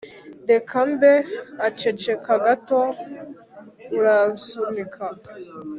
[0.45, 1.13] 'reka mbe!'
[1.67, 2.81] aceceka gato.''
[3.93, 5.05] 'uransunika,